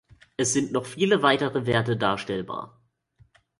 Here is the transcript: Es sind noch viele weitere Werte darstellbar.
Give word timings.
Es 0.35 0.53
sind 0.53 0.71
noch 0.71 0.87
viele 0.87 1.21
weitere 1.21 1.67
Werte 1.67 1.95
darstellbar. 1.95 2.81